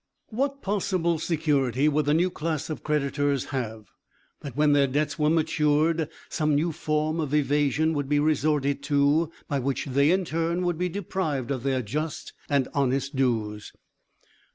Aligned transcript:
What 0.29 0.63
possible 0.63 1.19
security 1.19 1.87
would 1.87 2.05
the 2.07 2.15
new 2.15 2.31
class 2.31 2.71
of 2.71 2.81
creditors 2.81 3.45
have, 3.53 3.91
that 4.39 4.57
when 4.57 4.73
their 4.73 4.87
debts 4.87 5.19
were 5.19 5.29
matured 5.29 6.09
some 6.27 6.55
new 6.55 6.71
form 6.71 7.19
of 7.19 7.35
evasion 7.35 7.93
would 7.93 8.09
be 8.09 8.19
resorted 8.19 8.81
to 8.81 9.31
by 9.47 9.59
which 9.59 9.85
they 9.85 10.09
in 10.09 10.25
turn 10.25 10.63
would 10.65 10.79
be 10.79 10.89
deprived 10.89 11.51
of 11.51 11.61
their 11.61 11.83
just 11.83 12.33
and 12.49 12.67
honest 12.73 13.15
dues? 13.15 13.73